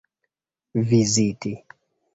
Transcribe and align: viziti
viziti 0.89 1.53